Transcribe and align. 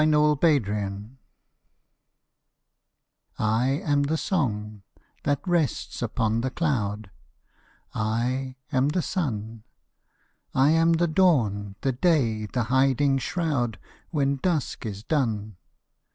I 0.01 0.03
AM 0.05 0.09
THE 0.11 0.19
WORLD 0.19 1.09
I 3.37 3.67
am 3.85 4.01
the 4.01 4.17
song, 4.17 4.81
that 5.21 5.47
rests 5.47 6.01
upon 6.01 6.41
the 6.41 6.49
cloud; 6.49 7.11
I 7.93 8.55
am 8.71 8.87
the 8.87 9.03
sun: 9.03 9.63
I 10.55 10.71
am 10.71 10.93
the 10.93 11.05
dawn, 11.07 11.75
the 11.81 11.91
day, 11.91 12.47
the 12.47 12.63
hiding 12.63 13.19
shroud, 13.19 13.77
When 14.09 14.37
dusk 14.37 14.87
is 14.87 15.03
done. 15.03 15.57